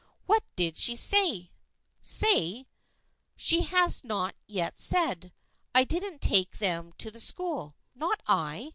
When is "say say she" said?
0.95-3.61